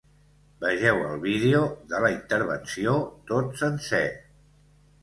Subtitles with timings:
[0.63, 1.61] Vegeu el vídeo
[1.93, 2.97] de la intervenció,
[3.35, 4.07] tot sencer.